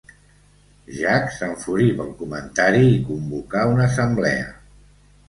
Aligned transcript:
Jack 0.99 1.27
s'enfuria 1.35 1.97
pel 1.99 2.09
comentari 2.21 2.81
i 2.95 2.97
convoca 3.11 3.67
una 3.75 3.85
assemblea. 3.91 4.49